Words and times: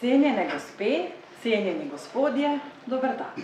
Cenjene 0.00 0.46
gospe, 0.52 1.10
cenjeni 1.42 1.88
gospodje, 1.90 2.58
dober 2.86 3.16
dan. 3.18 3.42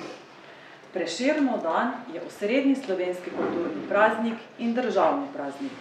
Prešernov 0.95 1.62
dan 1.62 1.92
je 2.15 2.21
osrednji 2.27 2.77
slovenski 2.77 3.31
kulturni 3.31 3.89
praznik 3.89 4.39
in 4.59 4.75
državni 4.75 5.27
praznik. 5.35 5.73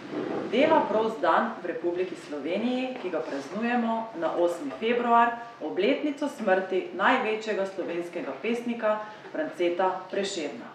Dela 0.50 0.80
prost 0.88 1.20
dan 1.20 1.52
v 1.62 1.66
Republiki 1.66 2.16
Sloveniji, 2.26 2.88
ki 3.02 3.10
ga 3.10 3.20
praznujemo 3.22 4.08
na 4.18 4.32
osmi 4.34 4.72
februar, 4.80 5.30
obletnico 5.62 6.28
smrti 6.28 6.88
največjega 6.98 7.66
slovenskega 7.66 8.34
pesnika 8.42 8.98
Franceta 9.32 10.00
Prešerna. 10.10 10.74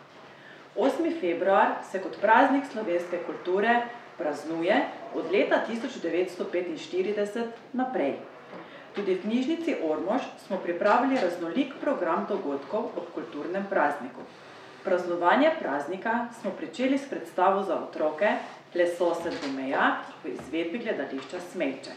Osmi 0.76 1.12
februar 1.12 1.76
se 1.92 2.00
kot 2.00 2.22
praznik 2.22 2.72
slovenske 2.72 3.20
kulture 3.28 3.82
praznuje 4.18 4.82
od 5.14 5.32
leta 5.32 5.60
tisoč 5.68 6.00
devetsto 6.02 6.46
petinštirideset 6.46 7.74
naprej. 7.74 8.16
Tudi 9.00 9.16
v 9.16 9.22
knjižnici 9.22 9.76
Ormož 9.88 10.22
smo 10.48 10.58
pripravili 10.60 11.16
raznolik 11.16 11.72
program 11.80 12.26
dogodkov 12.30 12.90
ob 13.00 13.06
kulturnem 13.16 13.64
prazniku. 13.70 14.26
Praznovanje 14.84 15.52
praznika 15.60 16.28
smo 16.42 16.52
pričeli 16.52 16.98
s 16.98 17.08
predstavo 17.10 17.64
za 17.64 17.78
otroke 17.80 18.34
Le 18.76 18.88
sosed 18.88 19.40
do 19.44 19.54
meja 19.56 20.04
v 20.24 20.34
izvedbi 20.34 20.84
Gledališča 20.84 21.40
Smejček. 21.52 21.96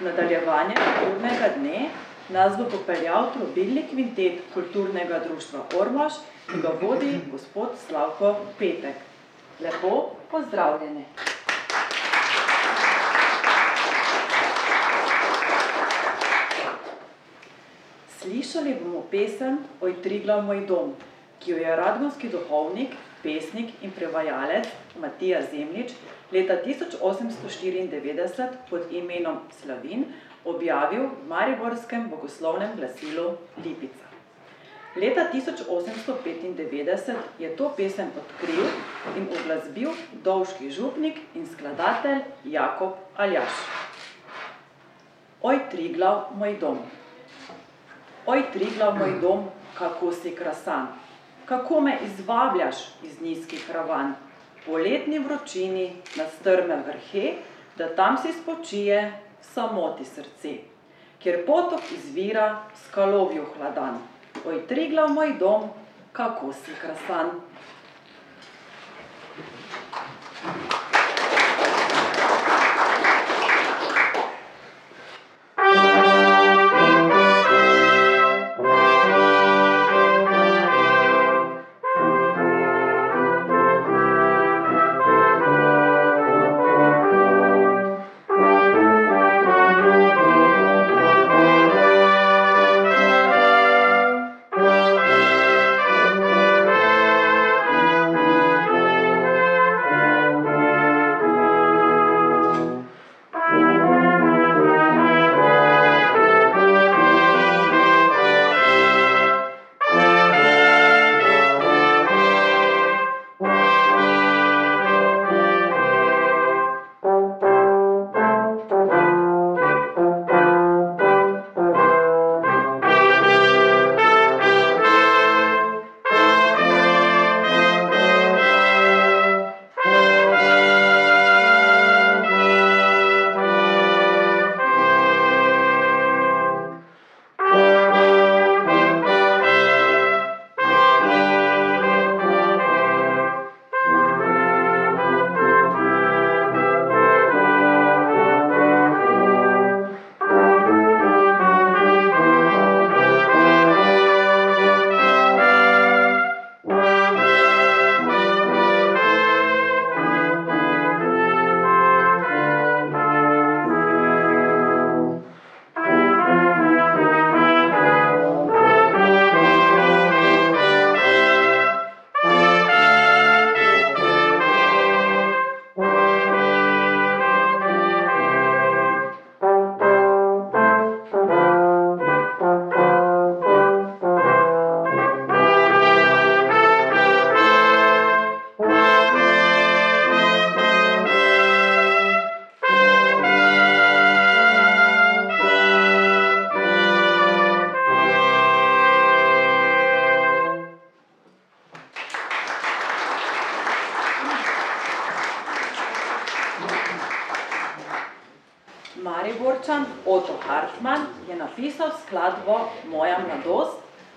Nadaljevanje 0.00 0.74
kulturnega 0.80 1.52
dne 1.58 1.88
nas 2.28 2.56
bo 2.56 2.64
popeljal 2.72 3.28
trobilni 3.36 3.84
kvintet 3.90 4.40
Kulturnega 4.54 5.20
društva 5.28 5.60
Ormož, 5.76 6.12
ki 6.48 6.64
ga 6.64 6.72
vodi 6.80 7.18
gospod 7.30 7.76
Slavko 7.86 8.36
Petek. 8.58 8.96
Lepo 9.60 10.16
pozdravljeni. 10.30 11.04
Slišali 18.24 18.74
bomo 18.80 19.02
pesem 19.10 19.58
Oj, 19.84 19.98
Triglav, 20.00 20.46
moj 20.48 20.62
dom, 20.64 20.94
ki 21.40 21.50
jo 21.50 21.56
je 21.60 21.74
radgonski 21.76 22.30
duhovnik, 22.32 22.94
pesnik 23.20 23.74
in 23.84 23.92
prevajalec 23.92 24.70
Matija 24.96 25.42
Zemljič 25.50 25.92
leta 26.32 26.56
tisoč 26.64 26.96
osemsto 27.04 27.50
štiriindevetdeset 27.52 28.56
pod 28.70 28.88
imenom 28.88 29.42
Slavin 29.58 30.06
objavil 30.44 31.04
v 31.10 31.28
mariborskem 31.28 32.08
bogoslovnem 32.08 32.72
glasilu 32.80 33.36
Lipica. 33.60 34.08
Leta 34.96 35.28
tisoč 35.28 35.60
osemsto 35.68 36.16
petindevetdeset 36.24 37.38
je 37.38 37.52
to 37.60 37.68
pesem 37.76 38.08
odkril 38.24 38.64
in 39.20 39.28
uglasbil 39.28 39.92
dovški 40.24 40.72
župnik 40.72 41.20
in 41.34 41.44
skladatelj 41.44 42.24
Jakob 42.56 42.96
Aljaž. 43.16 43.64
Oj, 45.42 45.66
Triglav, 45.68 46.30
moj 46.40 46.56
dom. 46.60 46.84
Oj, 48.26 48.42
Triglav, 48.52 48.96
moj 48.96 49.20
dom, 49.20 49.44
kako 49.78 50.12
si 50.12 50.30
krasan. 50.34 50.86
Kako 51.44 51.80
me 51.80 51.98
izvabljaš 52.04 52.76
iz 53.02 53.20
nizkih 53.20 53.70
ravan. 53.70 54.14
V 54.56 54.64
poletni 54.66 55.18
vročini 55.18 55.92
na 56.16 56.24
strme 56.38 56.78
vrhe, 56.86 57.32
da 57.76 57.94
tam 57.94 58.16
si 58.18 58.32
spočije 58.32 59.02
v 59.40 59.44
samoti 59.44 60.04
srce. 60.04 60.54
Kjer 61.20 61.44
potok 61.46 61.92
izvira 61.92 62.64
v 62.72 62.78
skalovju 62.86 63.44
hladan. 63.56 64.00
Oj, 64.46 64.66
Triglav, 64.68 65.12
moj 65.12 65.36
dom, 65.38 65.68
kako 66.12 66.52
si 66.52 66.72
krasan. 66.80 67.36
Mariborčan 70.46 70.83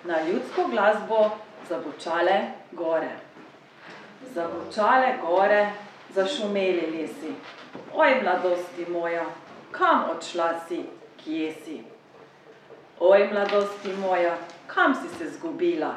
na 0.07 0.21
ljudsko 0.27 0.67
glasbo 0.71 1.29
Zabučale 1.69 2.41
gore. 2.71 3.09
Zabučale 4.33 5.13
gore, 5.21 5.69
zašumeli 6.15 6.91
lesi. 6.91 7.33
Oj, 7.93 8.21
mladosti 8.21 8.85
moja, 8.89 9.25
kam 9.71 10.03
odšla 10.15 10.59
si, 10.67 10.83
kje 11.23 11.51
si? 11.65 11.81
Oj, 12.99 13.27
mladosti 13.31 13.93
moja, 13.93 14.37
kam 14.67 14.95
si 14.95 15.17
se 15.17 15.29
zgubila? 15.29 15.93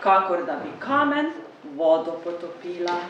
Kakor 0.00 0.46
da 0.46 0.52
bi 0.52 0.70
kamen 0.78 1.32
vodo 1.74 2.20
potopila. 2.24 3.00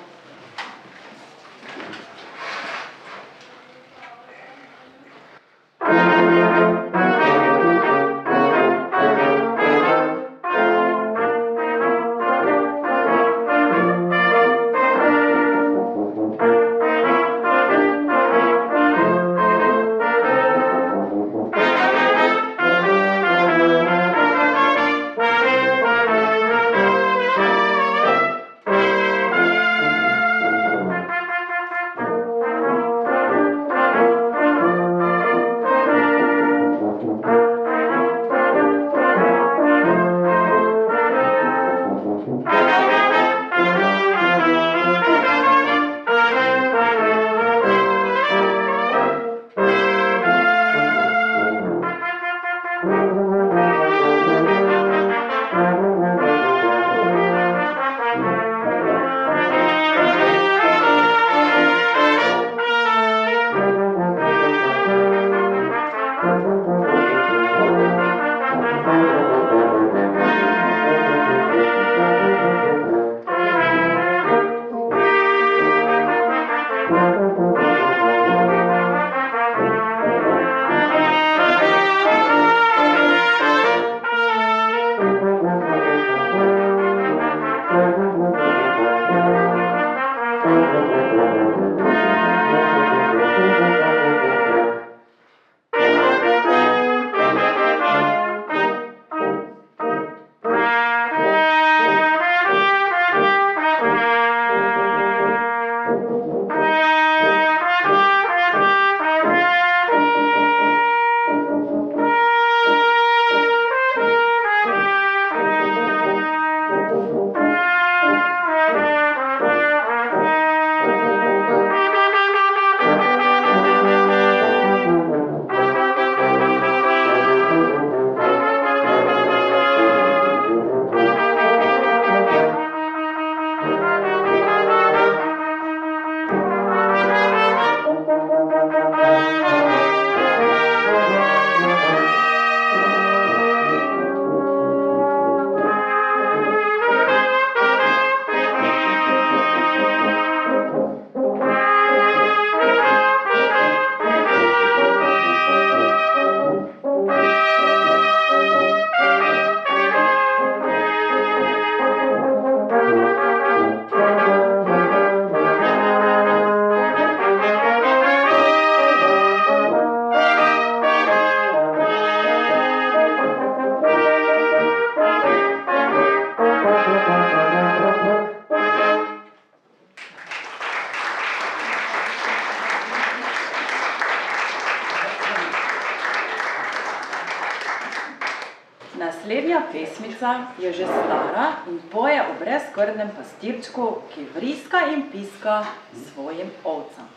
Pesmica 189.96 190.52
je 190.58 190.72
že 190.72 190.84
stara 190.84 191.64
in 191.68 191.80
poje 191.90 192.20
o 192.20 192.36
brezkrdnem 192.38 193.10
pastirčku, 193.16 194.02
ki 194.12 194.26
vriska 194.34 194.92
in 194.92 195.08
piska 195.10 195.64
svojim 196.12 196.50
ovcam. 196.64 197.08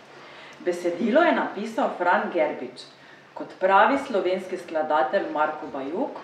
Besedilo 0.60 1.22
je 1.22 1.36
napisal 1.36 1.90
Fran 1.98 2.32
Gerbič, 2.34 2.88
kot 3.34 3.48
pravi 3.60 4.00
slovenski 4.08 4.58
skladatelj 4.58 5.32
Marko 5.34 5.68
Bajuk, 5.68 6.20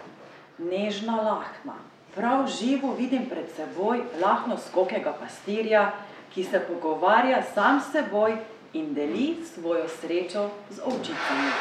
nežna 0.57 1.15
lahna. 1.15 1.75
Prav 2.15 2.47
živo 2.47 2.95
vidim 2.95 3.29
pred 3.29 3.51
seboj 3.55 3.99
lahno 4.21 4.57
skokega 4.57 5.13
pastirja, 5.19 5.91
ki 6.33 6.43
se 6.43 6.59
pogovarja 6.59 7.43
sam 7.53 7.81
s 7.81 7.91
seboj 7.91 8.37
in 8.73 8.93
deli 8.93 9.43
svojo 9.43 9.87
srečo 9.87 10.49
z 10.71 10.79
ovčicami. 10.79 11.51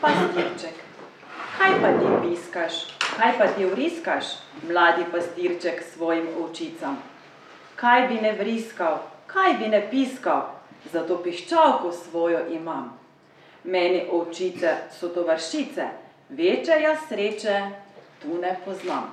Pastirček, 0.00 0.91
kaj 1.62 1.80
pa 1.80 1.90
ti 1.98 2.06
piskaš, 2.22 2.74
kaj 3.16 3.38
pa 3.38 3.46
ti 3.46 3.64
vriskaš, 3.64 4.24
mladi 4.68 5.04
pastirček 5.12 5.82
svojim 5.94 6.26
ovčicam? 6.44 6.96
Kaj 7.76 8.08
bi 8.08 8.14
ne 8.14 8.32
vriskal, 8.32 8.98
kaj 9.26 9.54
bi 9.58 9.68
ne 9.68 9.80
piskal, 9.90 10.42
zato 10.92 11.20
piščalko 11.22 11.92
svojo 11.92 12.40
imam. 12.50 12.98
Meni 13.64 14.02
ovčice 14.10 14.74
so 14.98 15.08
tovaršice, 15.08 15.86
večje 16.28 16.80
jaz 16.82 16.98
sreče 17.08 17.60
tu 18.22 18.38
ne 18.42 18.56
poznam. 18.64 19.12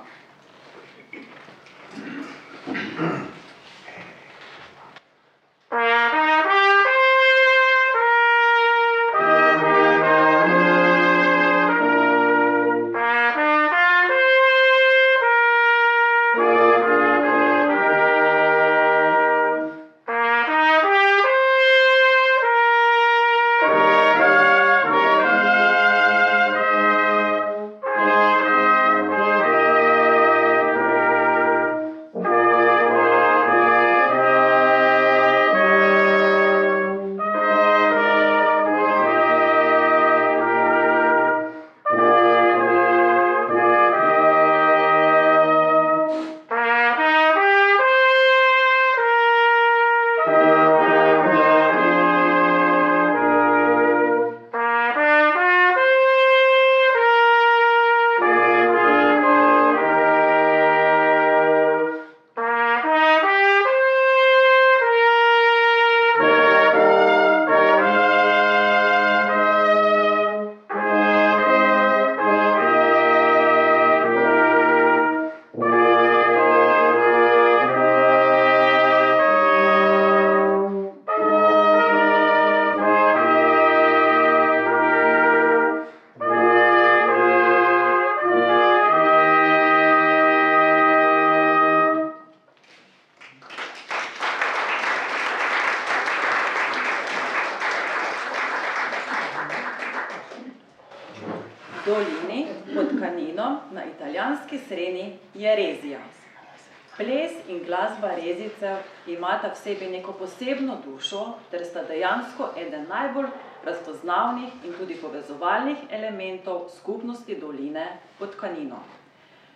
Imata 109.06 109.48
v 109.48 109.56
sebi 109.56 109.86
neko 109.86 110.12
posebno 110.12 110.76
dušo, 110.84 111.34
ter 111.50 111.64
sta 111.64 111.82
dejansko 111.82 112.52
eden 112.56 112.86
najbolj 112.88 113.26
razpoznavnih 113.64 114.52
in 114.64 114.72
tudi 114.78 114.94
povezovalnih 114.94 115.76
elementov 115.90 116.68
skupnosti 116.76 117.36
doline 117.36 117.98
pod 118.18 118.36
kanino. 118.40 118.80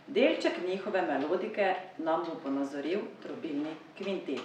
Delček 0.06 0.52
njihove 0.68 1.02
melodike 1.02 1.74
nam 1.98 2.24
bo 2.28 2.34
ponazoril 2.42 3.00
trobilni 3.22 3.72
kvintet. 3.98 4.40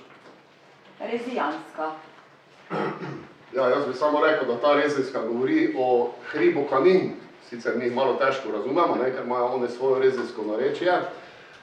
Rezijanska. 1.00 1.92
Ja, 3.56 3.70
jaz 3.70 3.86
bi 3.88 3.94
samo 3.94 4.26
rekel, 4.26 4.48
da 4.48 4.62
ta 4.62 4.74
rezijska 4.74 5.22
govori 5.22 5.76
o 5.78 6.12
hribu 6.32 6.64
kanin, 6.70 7.12
sicer 7.50 7.78
mi 7.78 7.86
jih 7.86 7.96
malo 7.96 8.14
težko 8.14 8.52
razumemo, 8.52 8.96
ne, 9.04 9.12
ker 9.12 9.26
imajo 9.26 9.46
one 9.46 9.70
svojo 9.70 10.00
rezijsko 10.00 10.42
narečje, 10.46 10.94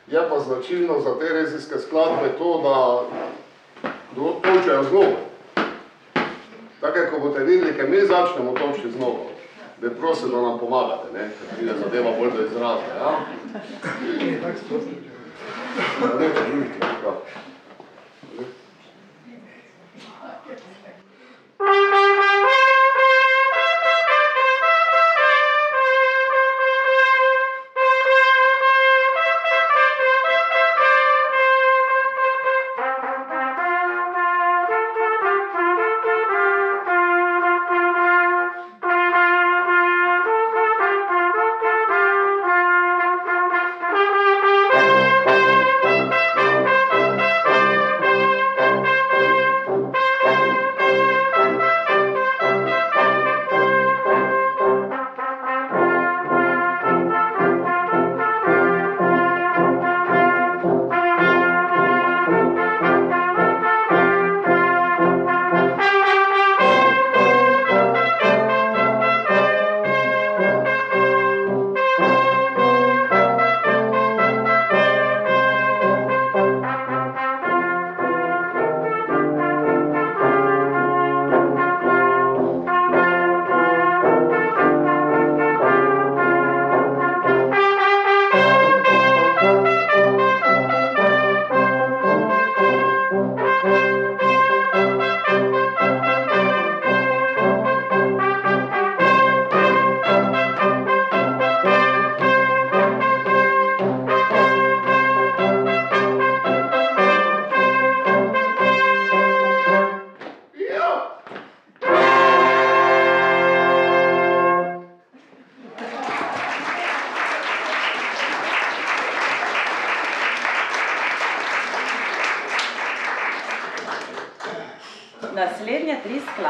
je 0.08 0.28
pa 0.28 0.40
značilno 0.40 1.00
za 1.00 1.18
te 1.18 1.28
rezijske 1.32 1.78
skladbe 1.78 2.28
to, 2.38 2.60
da 2.62 3.00
točejo 4.42 4.82
z 4.82 4.92
nogo. 4.92 5.16
Tako, 6.80 6.98
ko 7.10 7.18
boste 7.20 7.44
videli, 7.44 7.74
ker 7.76 7.90
mi 7.90 8.00
začnemo 8.00 8.52
točiti 8.52 8.90
z 8.90 8.98
nogo, 8.98 9.26
bi 9.80 9.90
prosil, 9.90 10.28
da 10.28 10.40
nam 10.40 10.58
pomagate, 10.58 11.12
ne? 11.12 11.30
ker 11.38 11.56
pride 11.56 11.72
zadeva 11.82 12.10
bolj 12.18 12.30
do 12.30 12.46
izraza. 12.46 12.82
Ja? 12.98 13.20
Tako 21.62 21.95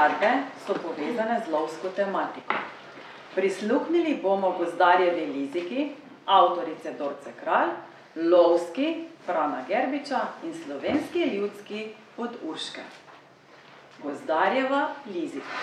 skladbe 0.06 0.42
so 0.66 0.74
povezane 0.74 1.42
z 1.46 1.50
lovsko 1.50 1.88
tematiko. 1.88 2.54
Prisluhnili 3.34 4.14
bomo 4.22 4.50
gozdarjevi 4.58 5.26
liziki, 5.26 5.90
avtorice 6.26 6.92
Dorce 6.98 7.32
Kralj, 7.40 7.70
lovski 8.16 9.04
Frana 9.26 9.64
Gerbiča 9.68 10.20
in 10.44 10.54
slovenski 10.54 11.18
ljudski 11.18 11.88
od 12.16 12.30
Urške. 12.42 12.80
Gozdarjeva 14.02 14.88
lizika. 15.14 15.56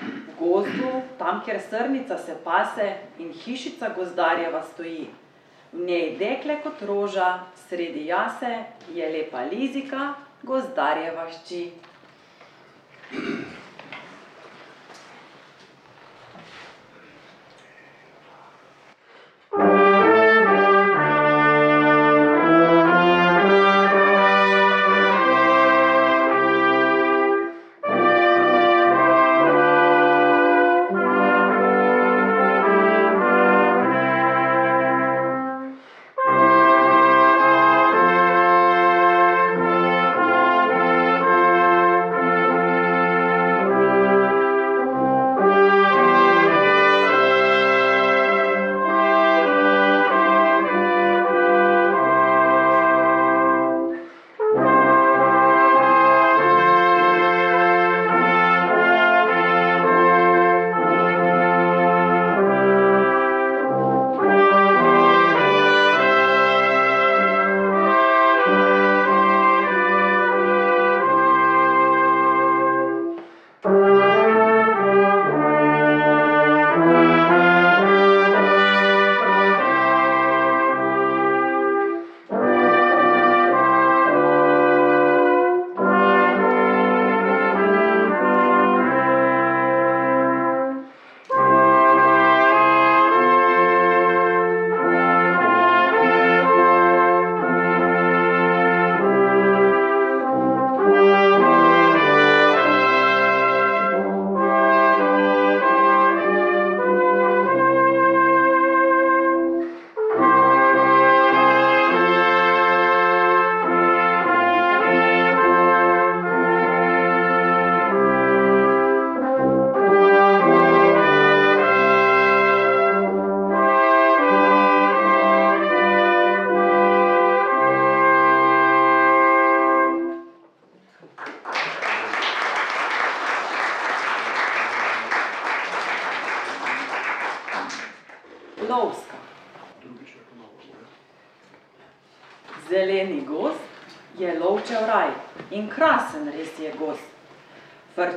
V 0.00 0.38
gozdu, 0.38 1.02
tam, 1.18 1.42
kjer 1.44 1.60
srnica 1.70 2.18
se 2.18 2.36
pase 2.44 2.94
in 3.18 3.32
hišica 3.32 3.88
gozdarjeva 3.96 4.62
stoji. 4.62 5.08
V 5.72 5.86
njej 5.86 6.16
dekle 6.18 6.56
kot 6.62 6.82
roža, 6.82 7.38
sredi 7.68 8.06
jase 8.06 8.64
je 8.94 9.08
lepa 9.08 9.44
lizika, 9.52 10.14
gozdarjeva 10.42 11.26
hči. 11.30 11.70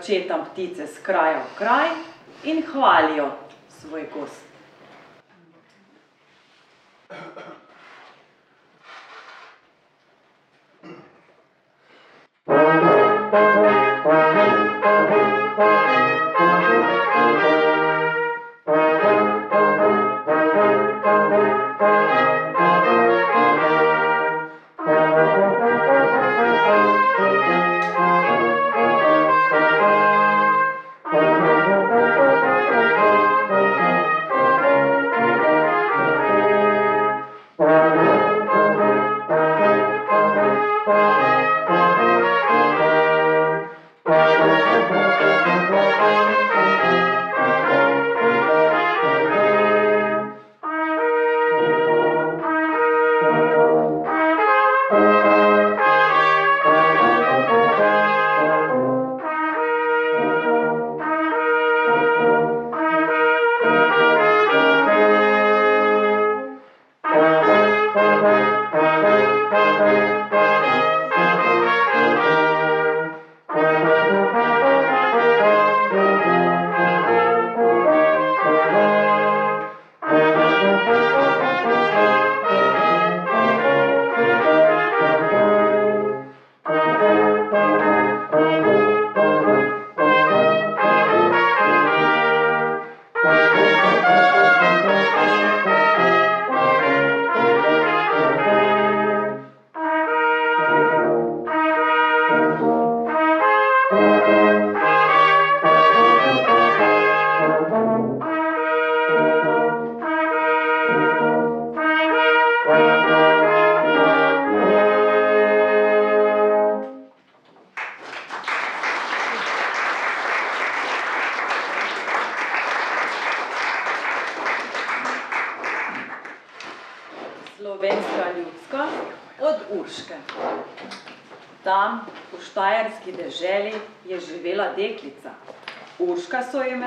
Frčetam 0.06 0.46
ptice 0.46 0.86
s 0.86 1.00
kraja 1.02 1.40
v 1.42 1.58
kraj 1.58 1.88
in 2.44 2.62
hvalijo 2.62 3.32
svoj 3.74 4.04
gozd. 4.14 4.55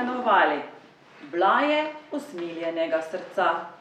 Imenovali. 0.03 0.63
Bila 1.31 1.61
je 1.61 1.93
usmiljenega 2.13 3.03
srca. 3.03 3.78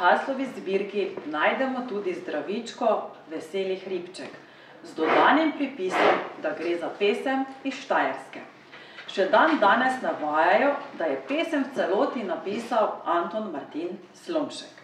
Haslovi 0.00 0.46
zbirki 0.56 1.08
najdemo 1.26 1.80
tudi 1.88 2.14
Zdravičko, 2.14 2.86
veseli 3.30 3.76
hribček, 3.76 4.30
z 4.84 4.94
dodanim 4.96 5.52
pripisom, 5.52 6.22
da 6.42 6.54
gre 6.56 6.78
za 6.80 6.88
pesem 6.98 7.44
iz 7.68 7.76
Štajerske. 7.82 8.40
Še 9.12 9.26
dandanes 9.28 10.00
navajajo, 10.00 10.72
da 10.96 11.10
je 11.10 11.20
pesem 11.28 11.66
v 11.68 11.76
celoti 11.76 12.24
napisal 12.24 12.88
Anton 13.04 13.52
Martin 13.52 14.00
Slomšek. 14.24 14.80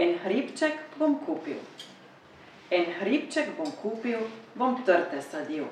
En 0.00 0.16
hribček 0.24 0.80
bom 0.96 1.20
kupil, 1.28 1.60
en 2.72 2.92
hribček 3.02 3.52
bom 3.60 3.68
kupil, 3.84 4.24
bom 4.54 4.80
trte 4.88 5.20
sadil, 5.28 5.68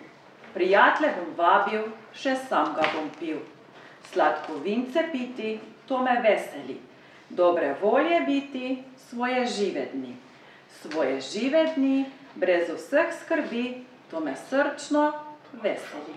prijatelje 0.52 1.16
bom 1.16 1.36
vabil, 1.40 1.92
še 2.12 2.36
sam 2.44 2.74
ga 2.76 2.92
bom 2.92 3.08
pil. 3.16 3.40
Sladkovince 4.12 5.08
piti, 5.12 5.60
to 5.88 6.04
me 6.04 6.20
veseli, 6.20 6.82
dobre 7.36 7.74
volje 7.82 8.20
biti, 8.20 8.82
svoje 9.10 9.46
žive 9.46 9.88
dni. 9.92 10.16
Svoje 10.82 11.20
žive 11.20 11.72
dni, 11.76 12.04
brez 12.34 12.68
vseh 12.70 13.14
skrbi, 13.22 13.84
to 14.10 14.20
me 14.20 14.34
srčno 14.50 15.12
veseli. 15.52 16.14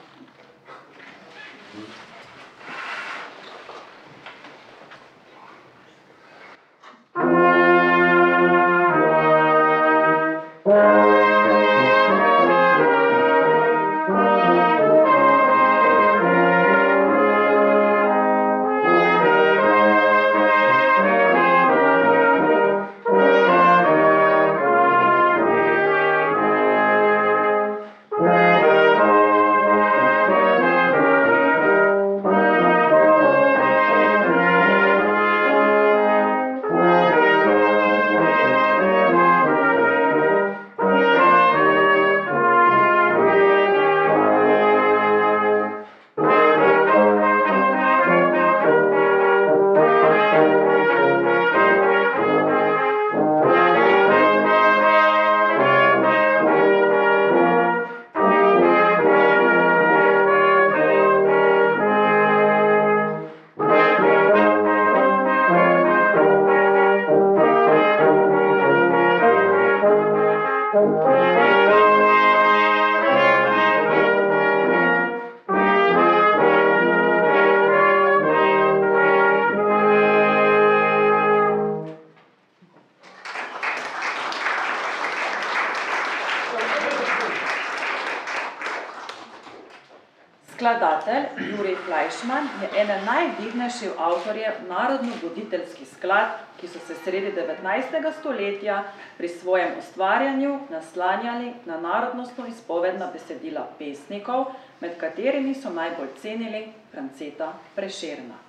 Jurij 92.08 92.20
Flajšman 92.20 92.48
je 92.62 92.82
eden 92.82 93.06
najvidnejših 93.06 93.92
avtorjev 94.00 94.54
narodnobuditeljskih 94.70 95.88
skladb, 95.88 96.38
ki 96.60 96.68
so 96.68 96.80
se 96.88 96.96
sredi 97.04 97.32
devetnajstega 97.36 98.12
stoletja 98.20 98.84
pri 99.18 99.28
svojem 99.28 99.74
ustvarjanju 99.80 100.60
naslanjali 100.70 101.54
na 101.66 101.80
narodnostno 101.80 102.48
izpovedna 102.48 103.10
besedila 103.14 103.68
pesnikov, 103.80 104.54
med 104.80 104.96
katerimi 104.98 105.56
so 105.56 105.70
najbolj 105.70 106.08
cenili 106.22 106.62
Franceta 106.92 107.52
Prešerna. 107.76 108.40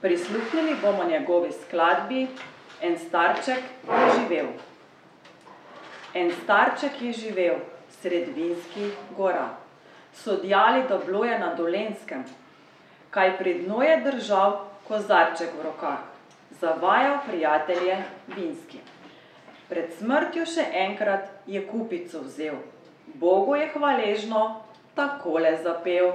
Prisluhnili 0.00 0.74
bomo 0.82 1.04
njegovi 1.04 1.52
skladbi 1.52 2.26
En 2.82 2.98
starček 2.98 3.62
je 3.88 4.10
živel. 4.18 4.50
En 6.14 6.30
starček 6.42 7.02
je 7.02 7.12
živel 7.12 7.56
sredi 8.00 8.32
vinskih 8.32 8.92
gora. 9.16 9.48
So 10.14 10.36
djali, 10.42 10.82
da 10.88 10.98
bilo 10.98 11.24
je 11.24 11.38
na 11.38 11.54
Dolenjskem, 11.54 12.24
kaj 13.10 13.38
pri 13.38 13.54
dnu 13.62 13.82
je 13.82 13.96
držal, 14.04 14.58
kozarček 14.88 15.52
v 15.58 15.64
rokah, 15.64 16.00
zavajal 16.60 17.18
prijatelje 17.26 17.98
vinski. 18.36 18.80
Pred 19.68 19.92
smrtjo 19.98 20.46
še 20.48 20.64
enkrat 20.86 21.28
je 21.46 21.60
kupico 21.68 22.22
vzel, 22.24 22.56
Bogu 23.14 23.56
je 23.56 23.68
hvaležno 23.74 24.60
takole 24.94 25.56
zapel. 25.62 26.12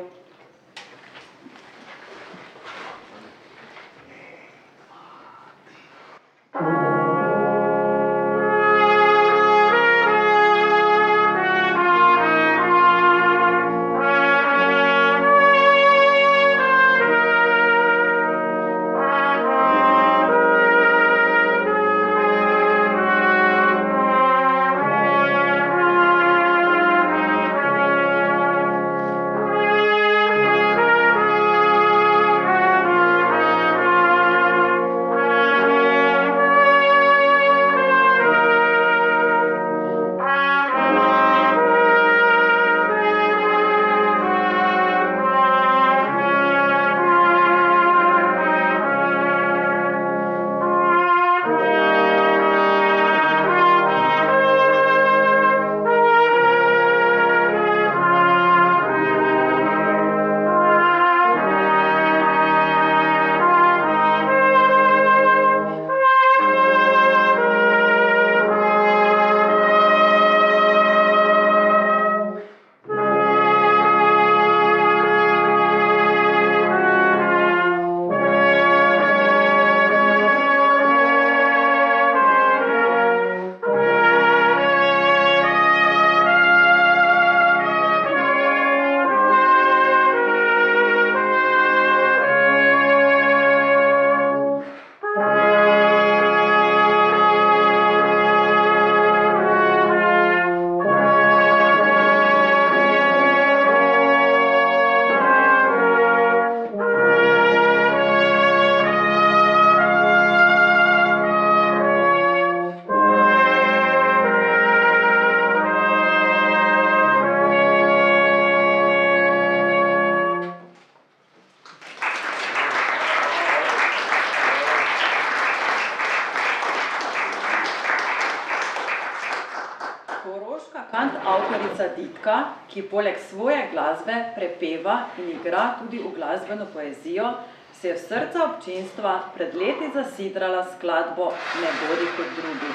Ki 132.74 132.82
poleg 132.90 133.20
svoje 133.30 133.68
glasbe 133.72 134.16
prepeva 134.36 134.96
in 135.22 135.30
igra 135.36 135.76
tudi 135.80 136.00
v 136.02 136.14
glasbeno 136.16 136.66
poezijo, 136.74 137.34
se 137.80 137.88
je 137.88 137.94
v 137.94 138.00
srca 138.00 138.44
občinstva 138.46 139.14
pred 139.36 139.56
leti 139.56 139.92
zasidrala 139.94 140.64
skladbo 140.76 141.32
Ne 141.62 141.72
bodi 141.82 142.08
kot 142.18 142.30
drugi. 142.40 142.72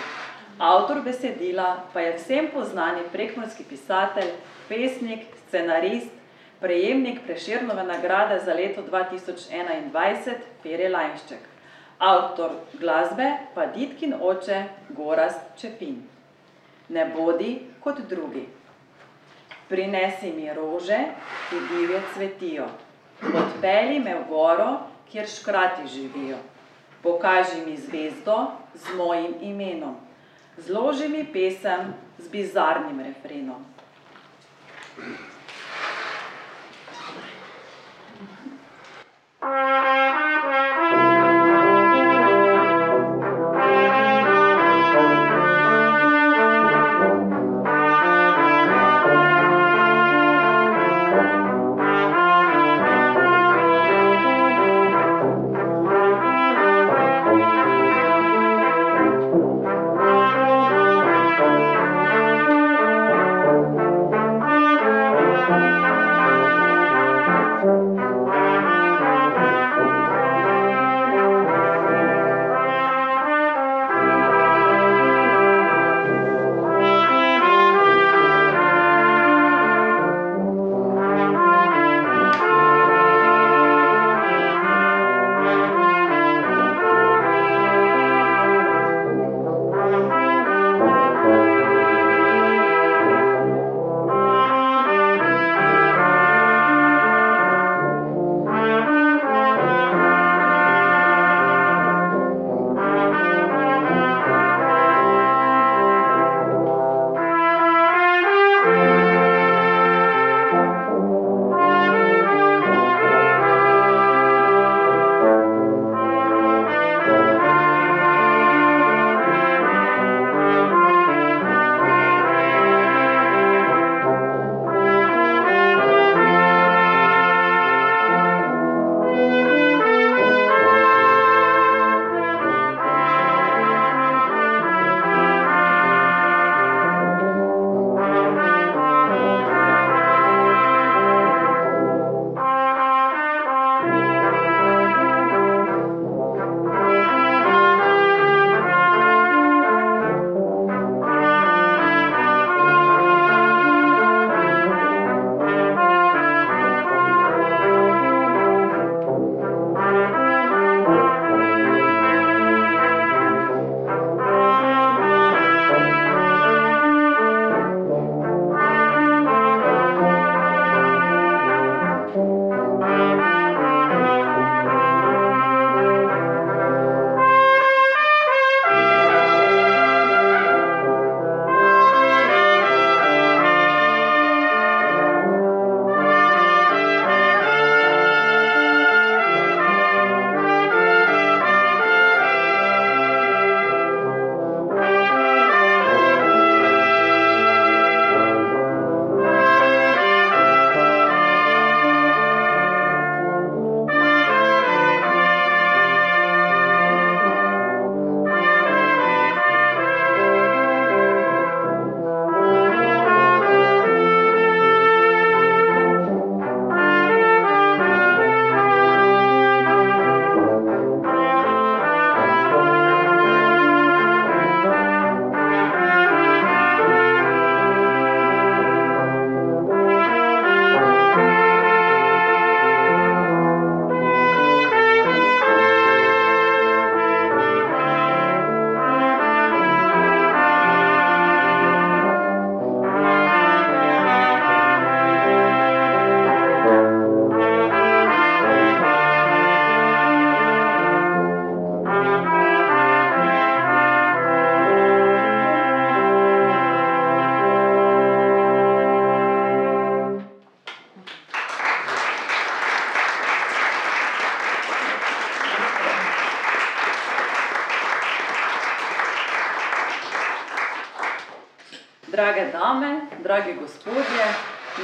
Avtor 0.58 1.00
besedila 1.02 1.84
pa 1.92 2.00
je 2.00 2.16
vsem 2.16 2.50
poznani 2.54 3.02
prekmorski 3.12 3.64
pisatelj, 3.64 4.30
pesnik, 4.68 5.26
scenarist, 5.46 6.10
prejemnik 6.60 7.20
Prešernove 7.26 7.84
nagrade 7.84 8.40
za 8.44 8.54
leto 8.54 8.82
2021 8.82 10.34
Pere 10.62 10.88
Lajnšček. 10.88 11.42
Avtor 11.98 12.50
glasbe 12.80 13.32
pa 13.54 13.66
Ditkin 13.66 14.14
oče 14.20 14.64
Gorazd 14.90 15.40
Čepin. 15.56 16.02
Ne 16.88 17.06
bodi 17.16 17.60
kot 17.80 18.02
drugi. 18.08 18.57
Prinesi 19.68 20.32
mi 20.32 20.48
rože, 20.54 20.98
ki 21.50 21.56
divje 21.68 22.02
cvetijo. 22.14 22.68
Odpeli 23.22 24.00
me 24.00 24.14
v 24.14 24.24
goro, 24.28 24.68
kjer 25.10 25.28
škrati 25.28 25.88
živijo. 25.88 26.38
Pokaži 27.02 27.60
mi 27.66 27.76
zvezdo 27.76 28.46
z 28.74 28.96
mojim 28.96 29.34
imenom. 29.40 29.96
Zloži 30.56 31.08
mi 31.08 31.24
pesem 31.32 31.94
z 32.18 32.28
bizarnim 32.28 33.00
refrenom. 33.00 33.64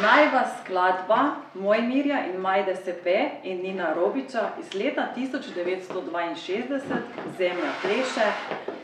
Naj 0.05 0.29
vas 0.33 0.49
skladba 0.61 1.19
Mojmirja 1.55 2.27
in 2.27 2.41
Majde 2.41 2.77
Sepe 2.77 3.31
in 3.43 3.63
Nina 3.63 3.95
Robiča 3.95 4.49
iz 4.61 4.75
leta 4.75 5.09
1962 5.17 6.79
Zemlja 7.39 7.71
pleše 7.83 8.27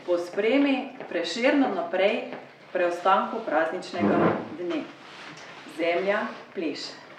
pospremi 0.05 0.89
prešerno 1.09 1.67
naprej 1.75 2.23
preostanku 2.73 3.37
prazničnega 3.45 4.17
dne. 4.57 4.81
Zemlja 5.77 6.19
pleše. 6.53 7.10